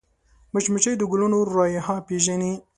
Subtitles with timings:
[0.53, 2.53] مچمچۍ د ګلونو رایحه پېژني